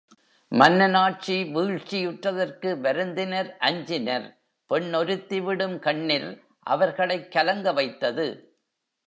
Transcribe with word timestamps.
மன்னன் 0.51 0.93
ஆட்சி 0.93 1.43
வீழ்ச்சியுற்றதற்கு 1.55 2.69
வருந்தினர் 2.79 3.57
அஞ்சினர் 3.59 4.25
பெண் 4.69 4.93
ஒருத்தி 4.93 5.41
விடும் 5.41 5.79
கண்ணிர் 5.79 6.29
அவர்களைக் 6.67 7.31
கலங்க 7.31 7.73
வைத்தது. 7.73 8.27